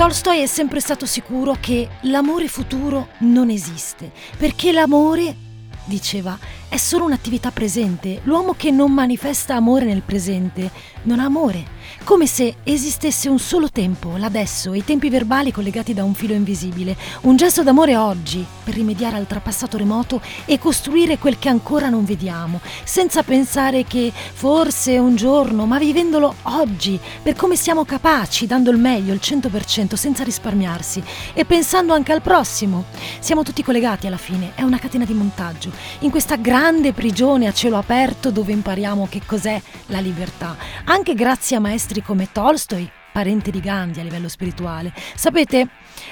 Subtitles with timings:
[0.00, 5.36] Tolstoi è sempre stato sicuro che l'amore futuro non esiste, perché l'amore,
[5.84, 6.38] diceva,
[6.70, 8.22] è solo un'attività presente.
[8.22, 10.70] L'uomo che non manifesta amore nel presente
[11.02, 16.04] non ha amore come se esistesse un solo tempo, l'adesso, i tempi verbali collegati da
[16.04, 21.38] un filo invisibile, un gesto d'amore oggi per rimediare al trapassato remoto e costruire quel
[21.38, 27.56] che ancora non vediamo, senza pensare che forse un giorno, ma vivendolo oggi, per come
[27.56, 31.02] siamo capaci, dando il meglio, il 100%, senza risparmiarsi
[31.34, 32.84] e pensando anche al prossimo.
[33.18, 35.70] Siamo tutti collegati alla fine, è una catena di montaggio,
[36.00, 41.56] in questa grande prigione a cielo aperto dove impariamo che cos'è la libertà, anche grazie
[41.56, 44.92] a maestri maestri come Tolstoi, parente di Gandhi a livello spirituale.
[45.14, 45.66] Sapete,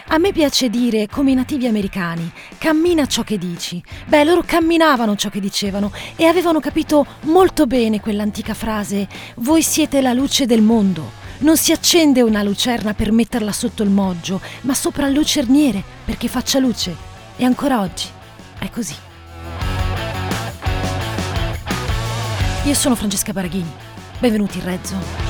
[0.06, 3.82] a me piace dire, come i nativi americani, cammina ciò che dici.
[4.06, 10.00] Beh, loro camminavano ciò che dicevano e avevano capito molto bene quell'antica frase, voi siete
[10.00, 11.12] la luce del mondo.
[11.40, 16.28] Non si accende una lucerna per metterla sotto il moggio, ma sopra il lucerniere perché
[16.28, 16.96] faccia luce.
[17.36, 18.06] E ancora oggi
[18.58, 18.94] è così.
[22.64, 23.70] Io sono Francesca Baraghini.
[24.18, 25.27] Benvenuti in Rezzo.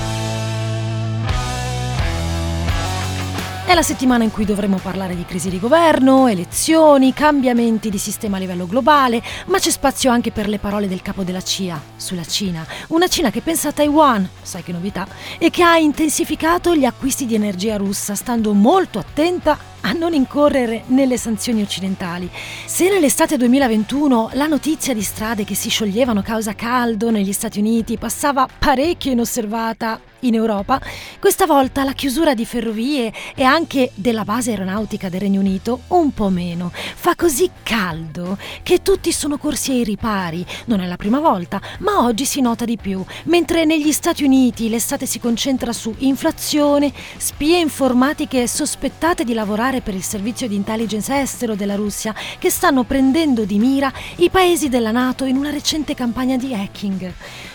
[3.68, 8.38] È la settimana in cui dovremo parlare di crisi di governo, elezioni, cambiamenti di sistema
[8.38, 12.24] a livello globale, ma c'è spazio anche per le parole del capo della CIA sulla
[12.24, 12.66] Cina.
[12.88, 17.26] Una Cina che pensa a Taiwan, sai che novità, e che ha intensificato gli acquisti
[17.26, 22.28] di energia russa, stando molto attenta a non incorrere nelle sanzioni occidentali.
[22.66, 27.98] Se nell'estate 2021 la notizia di strade che si scioglievano causa caldo negli Stati Uniti
[27.98, 30.80] passava parecchio inosservata in Europa,
[31.20, 36.12] questa volta la chiusura di ferrovie e anche della base aeronautica del Regno Unito un
[36.12, 36.72] po' meno.
[36.72, 40.44] Fa così caldo che tutti sono corsi ai ripari.
[40.64, 43.04] Non è la prima volta, ma oggi si nota di più.
[43.24, 49.80] Mentre negli Stati Uniti l'estate si concentra su inflazione, spie informatiche sospettate di lavorare lavorare
[49.80, 54.68] per il servizio di intelligence estero della Russia che stanno prendendo di mira i paesi
[54.68, 57.12] della Nato in una recente campagna di hacking.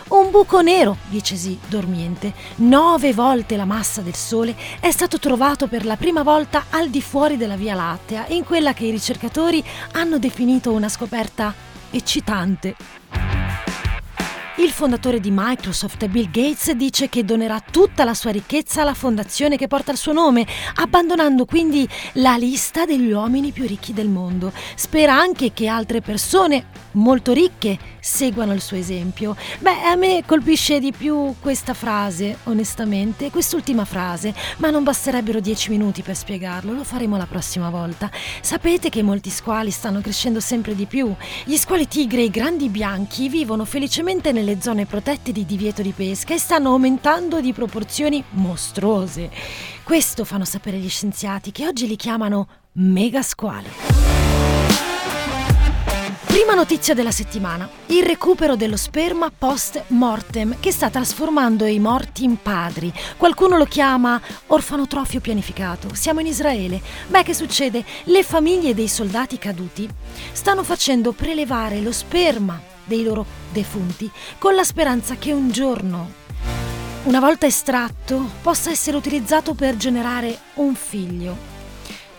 [0.10, 5.68] Un buco nero, dice sì, dormiente, nove volte la massa del Sole, è stato trovato
[5.68, 9.64] per la prima volta al di fuori della Via Lattea, in quella che i ricercatori
[9.94, 11.54] hanno definito una scoperta
[11.90, 13.33] eccitante.
[14.58, 19.58] Il fondatore di Microsoft, Bill Gates, dice che donerà tutta la sua ricchezza alla fondazione
[19.58, 24.54] che porta il suo nome, abbandonando quindi la lista degli uomini più ricchi del mondo.
[24.76, 29.36] Spera anche che altre persone molto ricche seguano il suo esempio.
[29.58, 35.72] Beh, a me colpisce di più questa frase, onestamente, quest'ultima frase, ma non basterebbero dieci
[35.72, 38.12] minuti per spiegarlo, lo faremo la prossima volta.
[38.42, 41.12] Sapete che molti squali stanno crescendo sempre di più.
[41.44, 45.82] Gli squali tigre e i grandi bianchi vivono felicemente nel nelle zone protette di divieto
[45.82, 49.32] di pesca e stanno aumentando di proporzioni mostruose.
[49.84, 53.70] Questo fanno sapere gli scienziati che oggi li chiamano megasquali.
[56.26, 62.26] Prima notizia della settimana, il recupero dello sperma post mortem che sta trasformando i morti
[62.26, 62.92] in padri.
[63.16, 65.94] Qualcuno lo chiama orfanotrofio pianificato.
[65.94, 66.82] Siamo in Israele.
[67.08, 67.86] Beh, che succede?
[68.06, 69.88] Le famiglie dei soldati caduti
[70.34, 76.22] stanno facendo prelevare lo sperma dei loro defunti, con la speranza che un giorno,
[77.04, 81.52] una volta estratto, possa essere utilizzato per generare un figlio.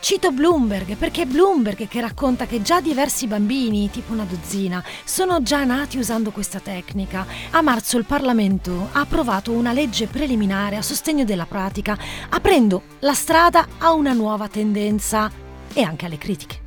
[0.05, 5.43] Cito Bloomberg perché è Bloomberg che racconta che già diversi bambini, tipo una dozzina, sono
[5.43, 7.27] già nati usando questa tecnica.
[7.53, 11.97] A marzo il Parlamento ha approvato una legge preliminare a sostegno della pratica,
[12.29, 15.31] aprendo la strada a una nuova tendenza
[15.73, 16.64] e anche alle critiche.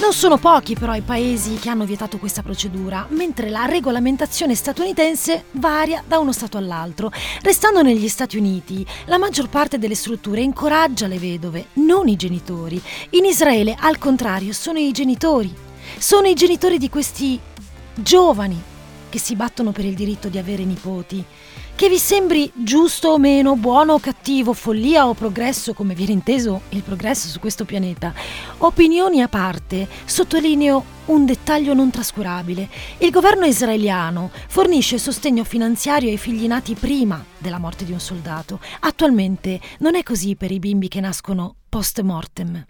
[0.00, 5.44] Non sono pochi però i paesi che hanno vietato questa procedura, mentre la regolamentazione statunitense
[5.52, 7.12] varia da uno Stato all'altro.
[7.42, 12.80] Restando negli Stati Uniti, la maggior parte delle strutture incoraggia le vedove, non i genitori.
[13.10, 15.54] In Israele, al contrario, sono i genitori.
[15.98, 17.38] Sono i genitori di questi
[17.94, 18.60] giovani
[19.10, 21.22] che si battono per il diritto di avere nipoti.
[21.80, 26.60] Che vi sembri giusto o meno, buono o cattivo, follia o progresso, come viene inteso
[26.68, 28.12] il progresso su questo pianeta,
[28.58, 32.68] opinioni a parte, sottolineo un dettaglio non trascurabile.
[32.98, 38.60] Il governo israeliano fornisce sostegno finanziario ai figli nati prima della morte di un soldato.
[38.80, 42.66] Attualmente non è così per i bimbi che nascono post mortem.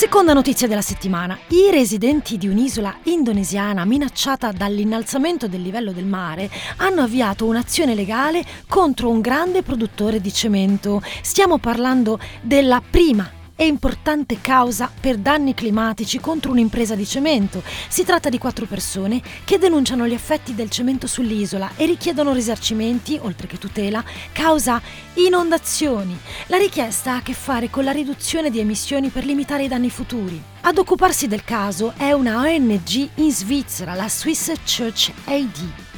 [0.00, 1.38] Seconda notizia della settimana.
[1.48, 6.48] I residenti di un'isola indonesiana minacciata dall'innalzamento del livello del mare
[6.78, 11.02] hanno avviato un'azione legale contro un grande produttore di cemento.
[11.20, 13.30] Stiamo parlando della prima
[13.60, 17.62] e importante causa per danni climatici contro un'impresa di cemento.
[17.88, 23.18] Si tratta di quattro persone che denunciano gli effetti del cemento sull'isola e richiedono risarcimenti,
[23.20, 24.02] oltre che tutela,
[24.32, 24.80] causa
[25.12, 26.18] inondazioni.
[26.46, 29.90] La richiesta ha a che fare con la riduzione di emissioni per limitare i danni
[29.90, 30.42] futuri.
[30.62, 35.89] Ad occuparsi del caso è una ONG in Svizzera, la Swiss Church AD.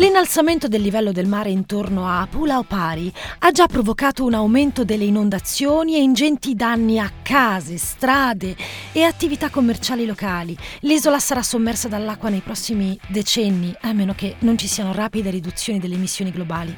[0.00, 5.94] L'innalzamento del livello del mare intorno a Pulaopari ha già provocato un aumento delle inondazioni
[5.94, 8.56] e ingenti danni a case, strade
[8.92, 10.56] e attività commerciali locali.
[10.80, 15.78] L'isola sarà sommersa dall'acqua nei prossimi decenni, a meno che non ci siano rapide riduzioni
[15.78, 16.74] delle emissioni globali.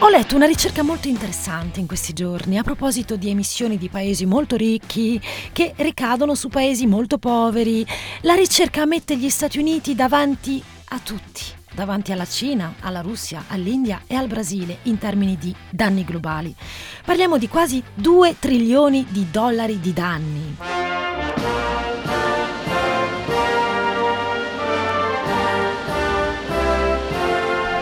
[0.00, 4.26] Ho letto una ricerca molto interessante in questi giorni a proposito di emissioni di paesi
[4.26, 5.20] molto ricchi
[5.52, 7.86] che ricadono su paesi molto poveri.
[8.22, 11.42] La ricerca mette gli Stati Uniti davanti a tutti,
[11.72, 16.54] davanti alla Cina, alla Russia, all'India e al Brasile in termini di danni globali.
[17.04, 20.56] Parliamo di quasi 2 trilioni di dollari di danni.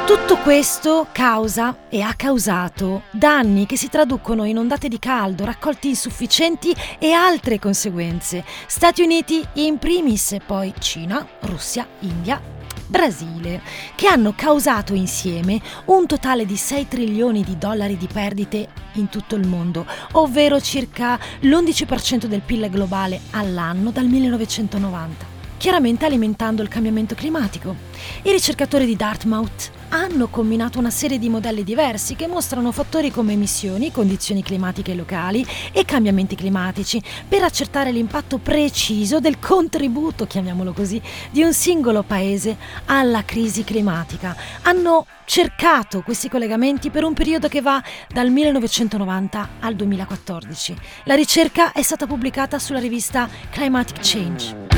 [0.06, 5.88] Tutto questo causa e ha causato danni che si traducono in ondate di caldo, raccolti
[5.88, 8.44] insufficienti e altre conseguenze.
[8.66, 12.51] Stati Uniti in primis, poi Cina, Russia, India
[12.92, 13.62] Brasile,
[13.94, 19.34] che hanno causato insieme un totale di 6 trilioni di dollari di perdite in tutto
[19.34, 27.14] il mondo, ovvero circa l'11% del PIL globale all'anno dal 1990 chiaramente alimentando il cambiamento
[27.14, 27.76] climatico.
[28.22, 33.34] I ricercatori di Dartmouth hanno combinato una serie di modelli diversi che mostrano fattori come
[33.34, 41.00] emissioni, condizioni climatiche locali e cambiamenti climatici per accertare l'impatto preciso del contributo, chiamiamolo così,
[41.30, 42.56] di un singolo paese
[42.86, 44.34] alla crisi climatica.
[44.62, 50.76] Hanno cercato questi collegamenti per un periodo che va dal 1990 al 2014.
[51.04, 54.71] La ricerca è stata pubblicata sulla rivista Climatic Change.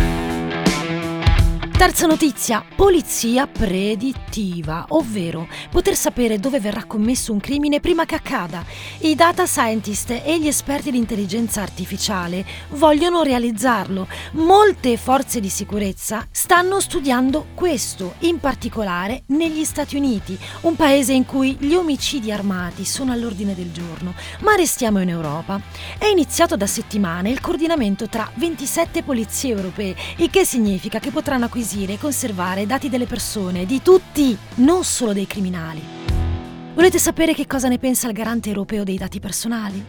[1.77, 8.65] Terza notizia, polizia predittiva, ovvero poter sapere dove verrà commesso un crimine prima che accada.
[9.01, 14.07] I data scientist e gli esperti di intelligenza artificiale vogliono realizzarlo.
[14.35, 21.27] Molte forze di sicurezza stanno studiando questo, in particolare negli Stati Uniti, un paese in
[21.27, 24.15] cui gli omicidi armati sono all'ordine del giorno.
[24.41, 25.61] Ma restiamo in Europa.
[25.99, 31.47] È iniziato da settimane il coordinamento tra 27 polizie europee, il che significa che potranno
[31.47, 35.83] acquisire acquisire e conservare dati delle persone, di tutti, non solo dei criminali.
[36.75, 39.85] Volete sapere che cosa ne pensa il garante europeo dei dati personali?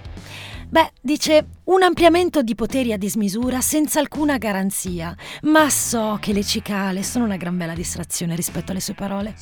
[0.68, 6.44] Beh, dice un ampliamento di poteri a dismisura senza alcuna garanzia, ma so che le
[6.44, 9.36] cicale sono una gran bella distrazione rispetto alle sue parole.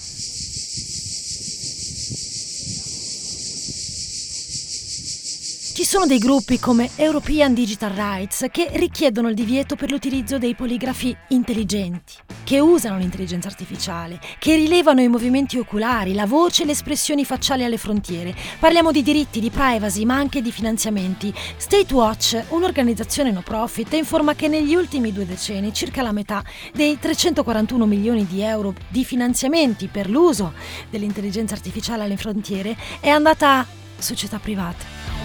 [5.73, 10.55] Ci sono dei gruppi come European Digital Rights che richiedono il divieto per l'utilizzo dei
[10.55, 16.71] poligrafi intelligenti, che usano l'intelligenza artificiale, che rilevano i movimenti oculari, la voce e le
[16.71, 18.33] espressioni facciali alle frontiere.
[18.57, 21.31] Parliamo di diritti, di privacy, ma anche di finanziamenti.
[21.57, 26.43] State Watch, un'organizzazione no profit, informa che negli ultimi due decenni circa la metà
[26.73, 30.53] dei 341 milioni di euro di finanziamenti per l'uso
[30.89, 33.65] dell'intelligenza artificiale alle frontiere è andata a
[33.99, 35.22] società private.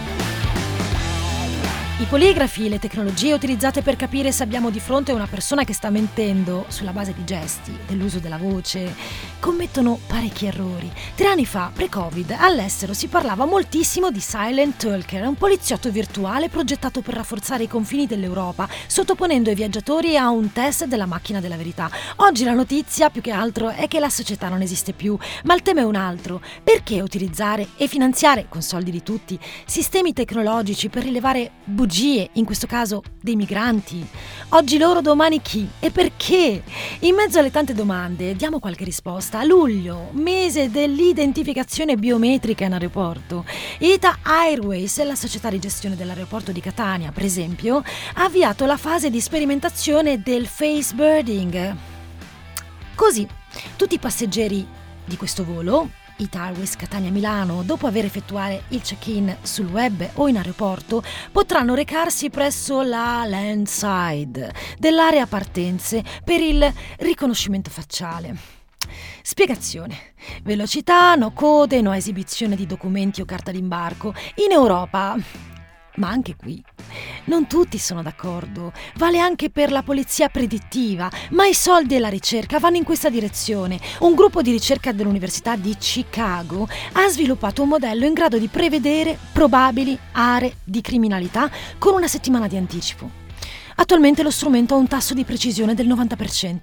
[1.99, 5.89] I poligrafi, le tecnologie utilizzate per capire se abbiamo di fronte una persona che sta
[5.89, 8.95] mentendo sulla base di gesti, dell'uso della voce,
[9.37, 10.89] commettono parecchi errori.
[11.13, 17.01] Tre anni fa, pre-Covid, all'estero si parlava moltissimo di Silent Talker, un poliziotto virtuale progettato
[17.01, 21.91] per rafforzare i confini dell'Europa, sottoponendo i viaggiatori a un test della macchina della verità.
[22.17, 25.63] Oggi la notizia, più che altro, è che la società non esiste più, ma il
[25.63, 26.41] tema è un altro.
[26.63, 32.45] Perché utilizzare e finanziare, con soldi di tutti, sistemi tecnologici per rilevare bugie bugie, in
[32.45, 34.07] questo caso dei migranti.
[34.49, 35.67] Oggi loro, domani chi?
[35.79, 36.61] E perché?
[36.99, 39.39] In mezzo alle tante domande diamo qualche risposta.
[39.39, 43.43] A luglio, mese dell'identificazione biometrica in aeroporto,
[43.79, 47.81] Ita Airways, la società di gestione dell'aeroporto di Catania, per esempio,
[48.13, 51.75] ha avviato la fase di sperimentazione del face birding.
[52.93, 53.27] Così,
[53.75, 54.65] tutti i passeggeri
[55.05, 55.89] di questo volo
[56.19, 62.81] Italways Catania-Milano, dopo aver effettuato il check-in sul web o in aeroporto, potranno recarsi presso
[62.81, 68.35] la landside dell'area partenze per il riconoscimento facciale.
[69.21, 70.13] Spiegazione.
[70.43, 74.13] Velocità, no code, no esibizione di documenti o carta d'imbarco.
[74.35, 75.17] In Europa
[75.99, 76.63] Ma anche qui
[77.25, 82.07] non tutti sono d'accordo, vale anche per la polizia predittiva, ma i soldi e la
[82.07, 83.79] ricerca vanno in questa direzione.
[83.99, 89.17] Un gruppo di ricerca dell'Università di Chicago ha sviluppato un modello in grado di prevedere
[89.33, 93.09] probabili aree di criminalità con una settimana di anticipo.
[93.75, 96.59] Attualmente lo strumento ha un tasso di precisione del 90%.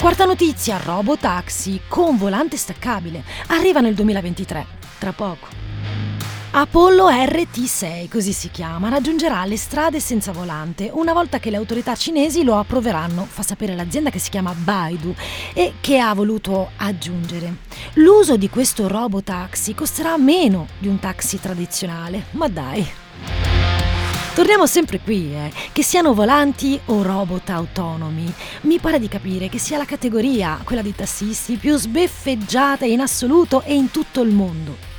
[0.00, 3.22] Quarta notizia, robotaxi con volante staccabile.
[3.48, 4.66] Arriva nel 2023,
[4.98, 5.67] tra poco.
[6.60, 11.94] Apollo RT6, così si chiama, raggiungerà le strade senza volante una volta che le autorità
[11.94, 15.14] cinesi lo approveranno, fa sapere l'azienda che si chiama Baidu
[15.54, 17.58] e che ha voluto aggiungere.
[17.94, 22.84] L'uso di questo robotaxi costerà meno di un taxi tradizionale, ma dai.
[24.34, 25.52] Torniamo sempre qui, eh.
[25.70, 28.34] che siano volanti o robot autonomi.
[28.62, 33.62] Mi pare di capire che sia la categoria, quella di tassisti, più sbeffeggiata in assoluto
[33.62, 34.97] e in tutto il mondo.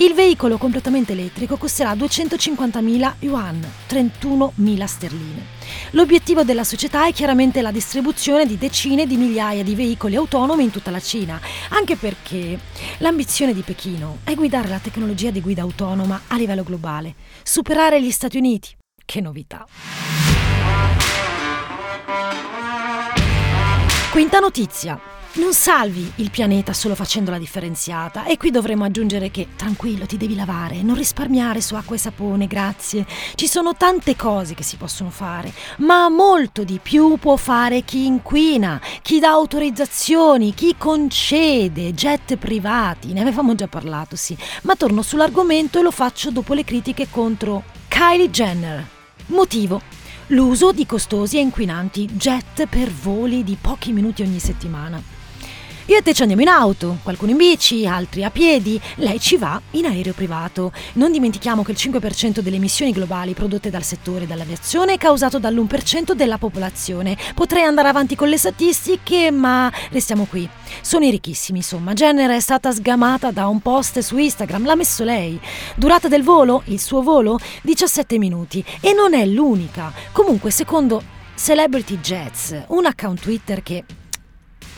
[0.00, 5.44] Il veicolo completamente elettrico costerà 250.000 yuan, 31.000 sterline.
[5.90, 10.70] L'obiettivo della società è chiaramente la distribuzione di decine di migliaia di veicoli autonomi in
[10.70, 11.38] tutta la Cina,
[11.68, 12.58] anche perché
[13.00, 18.10] l'ambizione di Pechino è guidare la tecnologia di guida autonoma a livello globale, superare gli
[18.10, 18.74] Stati Uniti.
[19.04, 19.66] Che novità!
[24.10, 25.19] Quinta notizia.
[25.32, 30.16] Non salvi il pianeta solo facendo la differenziata e qui dovremmo aggiungere che tranquillo ti
[30.16, 33.06] devi lavare, non risparmiare su acqua e sapone, grazie.
[33.36, 38.06] Ci sono tante cose che si possono fare, ma molto di più può fare chi
[38.06, 43.12] inquina, chi dà autorizzazioni, chi concede jet privati.
[43.12, 47.62] Ne avevamo già parlato, sì, ma torno sull'argomento e lo faccio dopo le critiche contro
[47.86, 48.84] Kylie Jenner.
[49.26, 49.80] Motivo
[50.28, 55.18] l'uso di costosi e inquinanti jet per voli di pochi minuti ogni settimana.
[55.86, 59.36] Io e te ci andiamo in auto, qualcuno in bici, altri a piedi, lei ci
[59.36, 60.72] va in aereo privato.
[60.94, 66.12] Non dimentichiamo che il 5% delle emissioni globali prodotte dal settore dell'aviazione è causato dall'1%
[66.12, 67.16] della popolazione.
[67.34, 70.48] Potrei andare avanti con le statistiche, ma restiamo qui.
[70.80, 71.92] Sono i ricchissimi, insomma.
[71.92, 75.40] Jenner è stata sgamata da un post su Instagram, l'ha messo lei.
[75.74, 78.64] Durata del volo, il suo volo, 17 minuti.
[78.80, 79.92] E non è l'unica.
[80.12, 81.02] Comunque, secondo
[81.34, 83.84] Celebrity Jets, un account Twitter che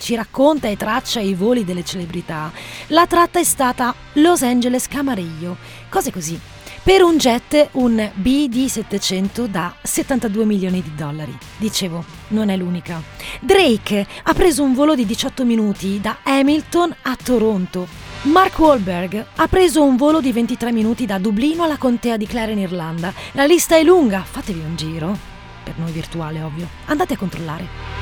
[0.03, 2.51] ci racconta e traccia i voli delle celebrità,
[2.87, 5.55] la tratta è stata Los Angeles Camarillo,
[5.87, 6.37] cose così.
[6.83, 11.33] Per un jet un BD700 da 72 milioni di dollari.
[11.55, 13.01] Dicevo, non è l'unica.
[13.39, 17.87] Drake ha preso un volo di 18 minuti da Hamilton a Toronto.
[18.23, 22.51] Mark Wahlberg ha preso un volo di 23 minuti da Dublino alla contea di Clare
[22.51, 23.13] in Irlanda.
[23.31, 25.17] La lista è lunga, fatevi un giro.
[25.63, 26.67] Per noi virtuale, ovvio.
[26.87, 27.92] Andate a controllare.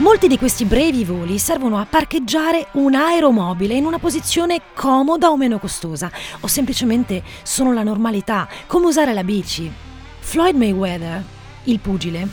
[0.00, 5.36] Molti di questi brevi voli servono a parcheggiare un aeromobile in una posizione comoda o
[5.36, 9.70] meno costosa, o semplicemente sono la normalità, come usare la bici.
[10.20, 11.22] Floyd Mayweather,
[11.64, 12.26] il pugile,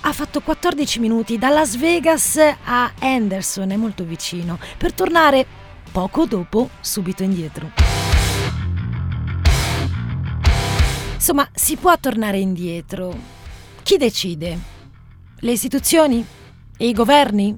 [0.00, 5.44] ha fatto 14 minuti da Las Vegas a Anderson, è molto vicino, per tornare
[5.92, 7.70] poco dopo subito indietro.
[11.12, 13.14] Insomma, si può tornare indietro.
[13.82, 14.58] Chi decide?
[15.40, 16.42] Le istituzioni?
[16.76, 17.56] E i governi?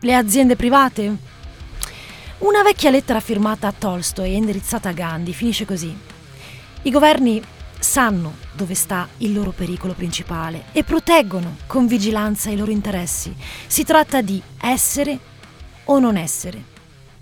[0.00, 1.16] Le aziende private?
[2.38, 5.96] Una vecchia lettera firmata a Tolstoi e indirizzata a Gandhi finisce così.
[6.82, 7.42] I governi
[7.80, 13.34] sanno dove sta il loro pericolo principale e proteggono con vigilanza i loro interessi.
[13.66, 15.18] Si tratta di essere
[15.84, 16.62] o non essere,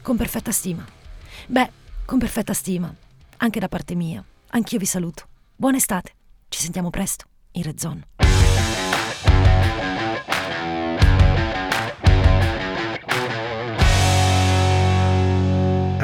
[0.02, 0.84] con perfetta stima.
[1.46, 1.70] Beh,
[2.04, 2.94] con perfetta stima,
[3.38, 4.22] anche da parte mia.
[4.48, 5.24] Anch'io vi saluto.
[5.56, 6.12] Buona estate.
[6.50, 8.06] Ci sentiamo presto in Red Zone.